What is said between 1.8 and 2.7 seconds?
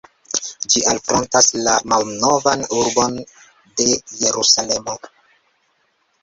Malnovan